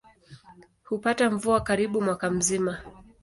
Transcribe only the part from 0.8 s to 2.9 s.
Hupata mvua karibu mwaka mzima.